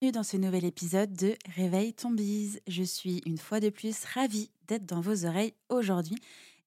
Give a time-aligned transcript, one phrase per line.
[0.00, 2.14] Bienvenue dans ce nouvel épisode de Réveille ton.
[2.68, 6.14] Je suis une fois de plus ravie d'être dans vos oreilles aujourd'hui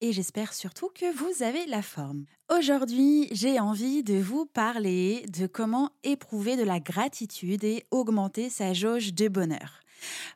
[0.00, 2.24] et j'espère surtout que vous avez la forme.
[2.48, 8.72] Aujourd'hui, j'ai envie de vous parler de comment éprouver de la gratitude et augmenter sa
[8.72, 9.80] jauge de bonheur.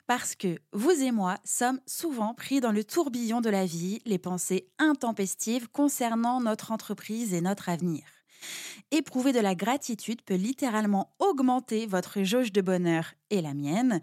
[0.06, 4.18] Parce que vous et moi sommes souvent pris dans le tourbillon de la vie, les
[4.18, 8.02] pensées intempestives concernant notre entreprise et notre avenir.
[8.92, 14.02] Éprouver de la gratitude peut littéralement augmenter votre jauge de bonheur et la mienne,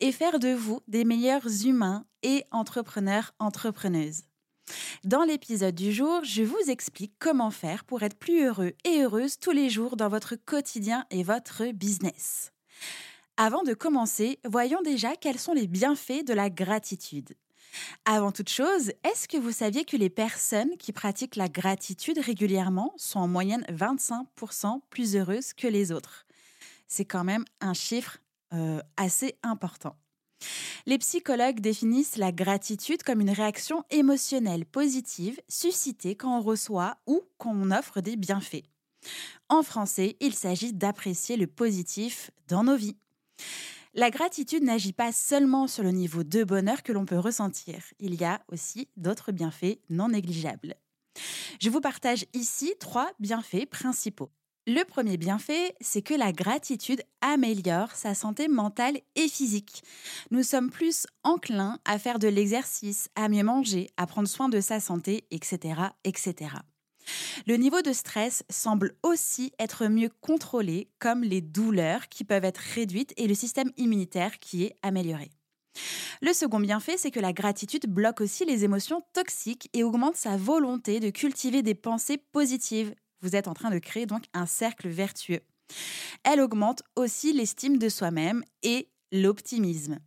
[0.00, 4.24] et faire de vous des meilleurs humains et entrepreneurs entrepreneuses.
[5.04, 9.38] Dans l'épisode du jour, je vous explique comment faire pour être plus heureux et heureuse
[9.38, 12.52] tous les jours dans votre quotidien et votre business.
[13.38, 17.34] Avant de commencer, voyons déjà quels sont les bienfaits de la gratitude.
[18.04, 22.92] Avant toute chose, est-ce que vous saviez que les personnes qui pratiquent la gratitude régulièrement
[22.96, 26.26] sont en moyenne 25% plus heureuses que les autres?
[26.88, 28.18] C'est quand même un chiffre
[28.52, 29.96] euh, assez important.
[30.86, 37.22] Les psychologues définissent la gratitude comme une réaction émotionnelle positive suscitée quand on reçoit ou
[37.38, 38.62] quand on offre des bienfaits.
[39.48, 42.96] En français, il s'agit d'apprécier le positif dans nos vies.
[43.98, 48.14] La gratitude n'agit pas seulement sur le niveau de bonheur que l'on peut ressentir, il
[48.20, 50.74] y a aussi d'autres bienfaits non négligeables.
[51.62, 54.30] Je vous partage ici trois bienfaits principaux.
[54.66, 59.82] Le premier bienfait, c'est que la gratitude améliore sa santé mentale et physique.
[60.30, 64.60] Nous sommes plus enclins à faire de l'exercice, à mieux manger, à prendre soin de
[64.60, 66.50] sa santé, etc., etc.
[67.46, 72.62] Le niveau de stress semble aussi être mieux contrôlé, comme les douleurs qui peuvent être
[72.74, 75.30] réduites et le système immunitaire qui est amélioré.
[76.22, 80.36] Le second bienfait, c'est que la gratitude bloque aussi les émotions toxiques et augmente sa
[80.36, 84.88] volonté de cultiver des pensées positives, vous êtes en train de créer donc un cercle
[84.88, 85.40] vertueux.
[86.24, 89.98] Elle augmente aussi l'estime de soi-même et l'optimisme.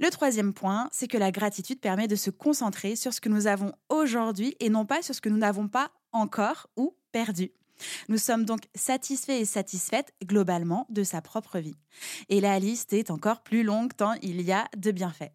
[0.00, 3.48] Le troisième point, c'est que la gratitude permet de se concentrer sur ce que nous
[3.48, 7.52] avons aujourd'hui et non pas sur ce que nous n'avons pas encore ou perdu.
[8.08, 11.76] Nous sommes donc satisfaits et satisfaites globalement de sa propre vie.
[12.28, 15.32] Et la liste est encore plus longue tant il y a de bienfaits.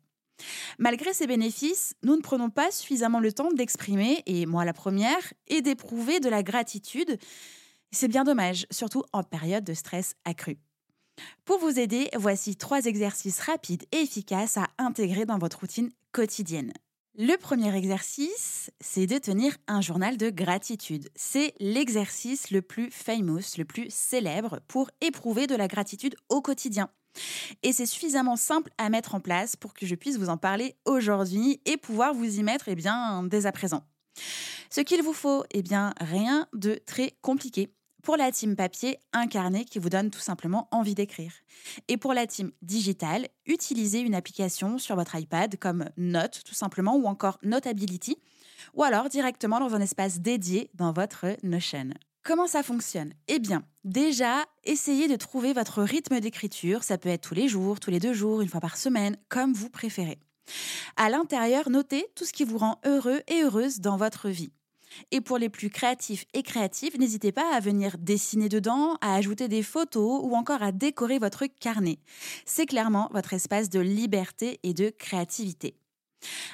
[0.78, 5.34] Malgré ces bénéfices, nous ne prenons pas suffisamment le temps d'exprimer, et moi la première,
[5.48, 7.18] et d'éprouver de la gratitude.
[7.92, 10.58] C'est bien dommage, surtout en période de stress accru.
[11.46, 16.74] Pour vous aider, voici trois exercices rapides et efficaces à intégrer dans votre routine quotidienne.
[17.16, 21.10] Le premier exercice, c'est de tenir un journal de gratitude.
[21.16, 26.90] C'est l'exercice le plus famous, le plus célèbre pour éprouver de la gratitude au quotidien.
[27.62, 30.76] Et c'est suffisamment simple à mettre en place pour que je puisse vous en parler
[30.86, 33.84] aujourd'hui et pouvoir vous y mettre eh bien, dès à présent.
[34.72, 37.70] Ce qu'il vous faut, eh bien, rien de très compliqué.
[38.04, 41.32] Pour la team papier, un carnet qui vous donne tout simplement envie d'écrire.
[41.88, 46.98] Et pour la team digitale, utilisez une application sur votre iPad comme Note tout simplement
[46.98, 48.18] ou encore Notability
[48.74, 51.92] ou alors directement dans un espace dédié dans votre Notion.
[52.24, 53.14] Comment ça fonctionne?
[53.30, 56.84] Eh bien, déjà, essayez de trouver votre rythme d'écriture.
[56.84, 59.54] Ça peut être tous les jours, tous les deux jours, une fois par semaine, comme
[59.54, 60.20] vous préférez.
[60.98, 64.52] À l'intérieur, notez tout ce qui vous rend heureux et heureuse dans votre vie.
[65.12, 69.48] Et pour les plus créatifs et créatives, n'hésitez pas à venir dessiner dedans, à ajouter
[69.48, 72.00] des photos ou encore à décorer votre carnet.
[72.46, 75.76] C'est clairement votre espace de liberté et de créativité.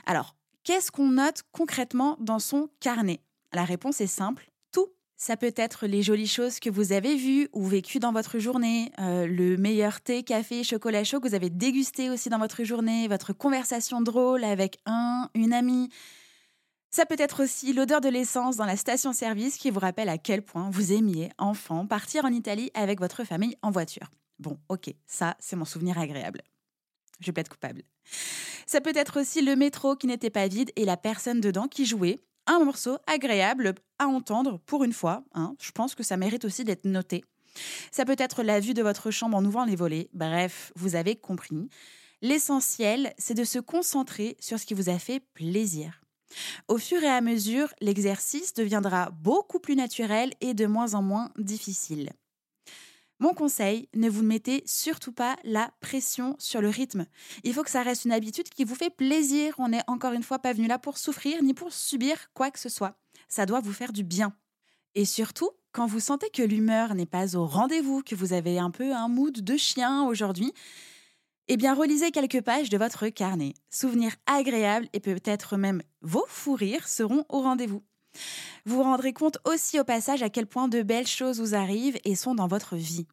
[0.05, 3.21] Alors, qu'est-ce qu'on note concrètement dans son carnet?
[3.53, 4.49] La réponse est simple,
[5.21, 8.89] ça peut être les jolies choses que vous avez vues ou vécues dans votre journée,
[8.99, 13.09] euh, le meilleur thé, café, chocolat chaud que vous avez dégusté aussi dans votre journée,
[13.09, 15.89] votre conversation drôle avec un, une amie.
[16.91, 20.41] Ça peut être aussi l'odeur de l'essence dans la station-service qui vous rappelle à quel
[20.41, 24.09] point vous aimiez, enfant, partir en Italie avec votre famille en voiture.
[24.39, 26.41] Bon, ok, ça, c'est mon souvenir agréable.
[27.19, 27.83] Je être coupable.
[28.65, 31.85] Ça peut être aussi le métro qui n'était pas vide et la personne dedans qui
[31.85, 35.23] jouait, un morceau agréable à entendre pour une fois.
[35.35, 35.55] Hein.
[35.61, 37.23] Je pense que ça mérite aussi d'être noté.
[37.91, 40.09] Ça peut être la vue de votre chambre en ouvrant les volets.
[40.13, 41.69] Bref, vous avez compris.
[42.21, 45.98] L'essentiel, c'est de se concentrer sur ce qui vous a fait plaisir.
[46.67, 51.31] Au fur et à mesure, l'exercice deviendra beaucoup plus naturel et de moins en moins
[51.37, 52.11] difficile.
[53.21, 57.05] Mon conseil, ne vous mettez surtout pas la pression sur le rythme.
[57.43, 59.53] Il faut que ça reste une habitude qui vous fait plaisir.
[59.57, 62.59] On n'est encore une fois pas venu là pour souffrir ni pour subir quoi que
[62.59, 62.97] ce soit.
[63.27, 64.33] Ça doit vous faire du bien.
[64.95, 68.71] Et surtout, quand vous sentez que l'humeur n'est pas au rendez-vous, que vous avez un
[68.71, 70.53] peu un mood de chien aujourd'hui,
[71.51, 73.55] eh bien, relisez quelques pages de votre carnet.
[73.71, 77.83] Souvenirs agréables et peut-être même vos fous rires seront au rendez-vous.
[78.65, 81.97] Vous vous rendrez compte aussi au passage à quel point de belles choses vous arrivent
[82.05, 83.07] et sont dans votre vie.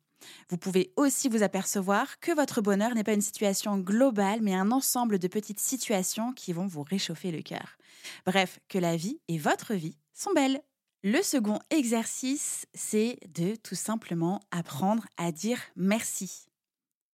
[0.50, 4.70] Vous pouvez aussi vous apercevoir que votre bonheur n'est pas une situation globale, mais un
[4.70, 7.78] ensemble de petites situations qui vont vous réchauffer le cœur.
[8.26, 10.60] Bref, que la vie et votre vie sont belles.
[11.02, 16.46] Le second exercice, c'est de tout simplement apprendre à dire merci.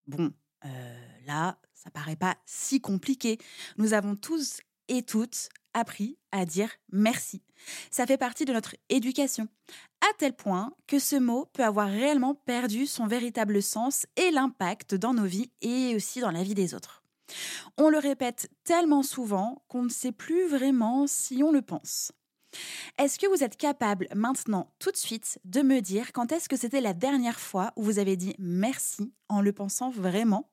[0.09, 0.33] Bon,
[1.27, 3.39] là, ça paraît pas si compliqué.
[3.77, 7.43] Nous avons tous et toutes appris à dire merci.
[7.91, 9.49] Ça fait partie de notre éducation,
[10.01, 14.95] à tel point que ce mot peut avoir réellement perdu son véritable sens et l'impact
[14.95, 17.03] dans nos vies et aussi dans la vie des autres.
[17.79, 22.13] On le répète tellement souvent qu'on ne sait plus vraiment si on le pense.
[22.99, 26.57] Est-ce que vous êtes capable maintenant, tout de suite, de me dire quand est-ce que
[26.57, 30.52] c'était la dernière fois où vous avez dit merci en le pensant vraiment?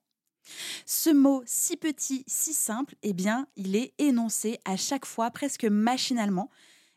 [0.85, 5.65] Ce mot si petit, si simple, eh bien, il est énoncé à chaque fois presque
[5.65, 6.49] machinalement,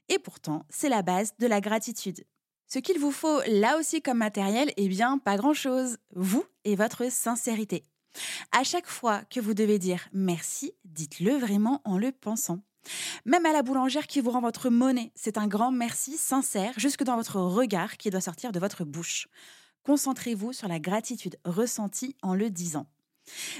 [0.09, 2.25] et pourtant, c'est la base de la gratitude.
[2.67, 7.11] Ce qu'il vous faut là aussi comme matériel, eh bien, pas grand-chose, vous et votre
[7.11, 7.85] sincérité.
[8.51, 12.61] À chaque fois que vous devez dire merci, dites-le vraiment en le pensant.
[13.25, 17.05] Même à la boulangère qui vous rend votre monnaie, c'est un grand merci sincère jusque
[17.05, 19.29] dans votre regard qui doit sortir de votre bouche.
[19.85, 22.87] Concentrez-vous sur la gratitude ressentie en le disant.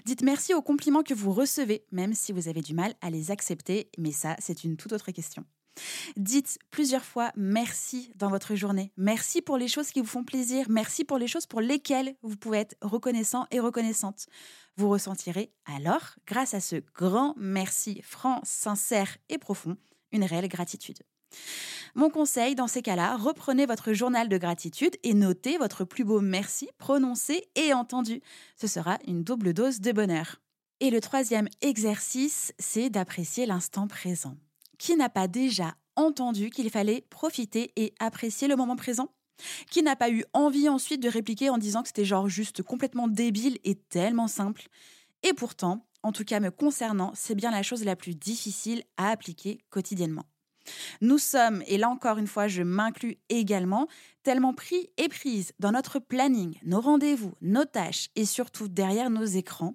[0.05, 3.31] Dites merci aux compliments que vous recevez, même si vous avez du mal à les
[3.31, 5.45] accepter, mais ça, c'est une toute autre question.
[6.17, 8.93] Dites plusieurs fois merci dans votre journée.
[8.97, 10.67] Merci pour les choses qui vous font plaisir.
[10.69, 14.27] Merci pour les choses pour lesquelles vous pouvez être reconnaissant et reconnaissante.
[14.77, 19.77] Vous ressentirez alors, grâce à ce grand merci franc, sincère et profond,
[20.13, 20.99] une réelle gratitude.
[21.95, 26.21] Mon conseil dans ces cas-là, reprenez votre journal de gratitude et notez votre plus beau
[26.21, 28.23] merci prononcé et entendu.
[28.57, 30.41] Ce sera une double dose de bonheur.
[30.81, 34.37] Et le troisième exercice, c'est d'apprécier l'instant présent.
[34.79, 39.09] Qui n'a pas déjà entendu qu'il fallait profiter et apprécier le moment présent?
[39.71, 43.09] Qui n'a pas eu envie ensuite de répliquer en disant que c'était genre juste complètement
[43.09, 44.69] débile et tellement simple?
[45.23, 49.11] Et pourtant, en tout cas me concernant, c'est bien la chose la plus difficile à
[49.11, 50.25] appliquer quotidiennement.
[51.01, 53.89] Nous sommes, et là encore une fois, je m'inclus également,
[54.23, 59.25] tellement pris et prises dans notre planning, nos rendez-vous, nos tâches et surtout derrière nos
[59.25, 59.75] écrans,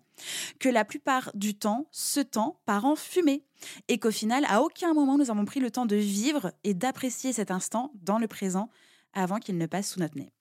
[0.60, 3.44] que la plupart du temps, ce temps part en fumée.
[3.88, 7.34] Et qu'au final, à aucun moment nous avons pris le temps de vivre et d'apprécier
[7.34, 8.70] cet instant dans le présent
[9.14, 10.32] avant qu'il ne passe sous notre nez.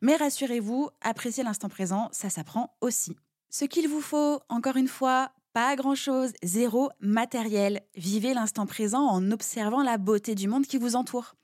[0.00, 3.16] Mais rassurez-vous, apprécier l'instant présent, ça s'apprend aussi.
[3.48, 7.82] Ce qu'il vous faut, encore une fois, pas grand-chose, zéro matériel.
[7.94, 11.34] Vivez l'instant présent en observant la beauté du monde qui vous entoure.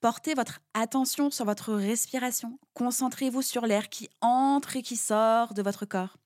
[0.00, 2.58] Portez votre attention sur votre respiration.
[2.74, 6.16] Concentrez-vous sur l'air qui entre et qui sort de votre corps.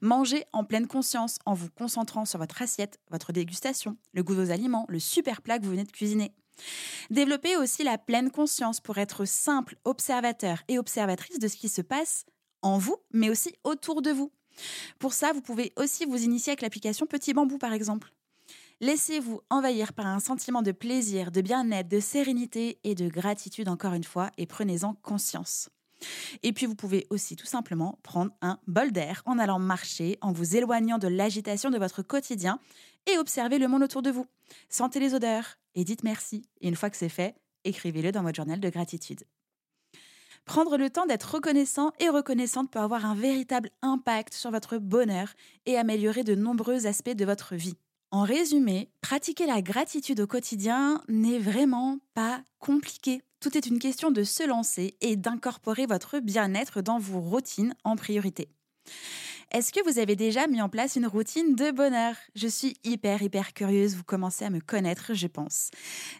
[0.00, 4.42] Mangez en pleine conscience en vous concentrant sur votre assiette, votre dégustation, le goût de
[4.42, 6.32] vos aliments, le super plat que vous venez de cuisiner.
[7.10, 11.82] Développez aussi la pleine conscience pour être simple observateur et observatrice de ce qui se
[11.82, 12.24] passe
[12.62, 14.32] en vous, mais aussi autour de vous.
[14.98, 18.12] Pour ça, vous pouvez aussi vous initier avec l'application Petit Bambou, par exemple.
[18.80, 23.94] Laissez-vous envahir par un sentiment de plaisir, de bien-être, de sérénité et de gratitude encore
[23.94, 25.68] une fois et prenez-en conscience.
[26.44, 30.30] Et puis vous pouvez aussi tout simplement prendre un bol d'air en allant marcher, en
[30.30, 32.60] vous éloignant de l'agitation de votre quotidien
[33.10, 34.26] et observer le monde autour de vous.
[34.68, 36.42] Sentez les odeurs et dites merci.
[36.60, 37.34] Et une fois que c'est fait,
[37.64, 39.24] écrivez-le dans votre journal de gratitude.
[40.48, 45.34] Prendre le temps d'être reconnaissant et reconnaissante peut avoir un véritable impact sur votre bonheur
[45.66, 47.76] et améliorer de nombreux aspects de votre vie.
[48.12, 53.20] En résumé, pratiquer la gratitude au quotidien n'est vraiment pas compliqué.
[53.40, 57.96] Tout est une question de se lancer et d'incorporer votre bien-être dans vos routines en
[57.96, 58.48] priorité.
[59.50, 62.14] Est-ce que vous avez déjà mis en place une routine de bonheur?
[62.34, 63.96] Je suis hyper, hyper curieuse.
[63.96, 65.70] Vous commencez à me connaître, je pense.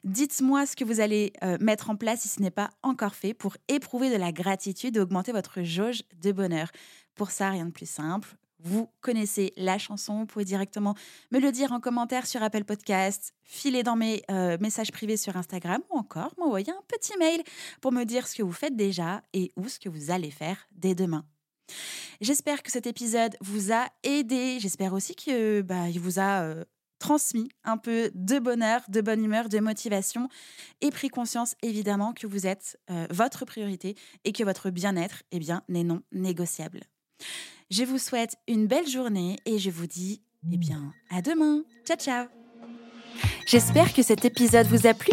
[0.02, 3.34] Dites-moi ce que vous allez euh, mettre en place si ce n'est pas encore fait
[3.34, 6.70] pour éprouver de la gratitude et augmenter votre jauge de bonheur.
[7.16, 8.34] Pour ça, rien de plus simple.
[8.60, 10.94] vous connaissez la chanson, vous pouvez directement
[11.30, 15.36] me le dire en commentaire sur Apple Podcast, filer dans mes euh, messages privés sur
[15.36, 17.42] Instagram ou encore m'envoyer un petit mail
[17.82, 20.66] pour me dire ce que vous faites déjà et où ce que vous allez faire
[20.72, 21.24] dès demain.
[22.20, 24.58] J'espère que cet épisode vous a aidé.
[24.60, 26.64] J'espère aussi que bah, il vous a euh,
[26.98, 30.28] transmis un peu de bonheur, de bonne humeur, de motivation
[30.80, 35.38] et pris conscience évidemment que vous êtes euh, votre priorité et que votre bien-être eh
[35.38, 36.80] bien n'est non négociable.
[37.70, 40.22] Je vous souhaite une belle journée et je vous dis
[40.52, 41.62] eh bien à demain.
[41.84, 42.26] Ciao ciao.
[43.46, 45.12] J'espère que cet épisode vous a plu.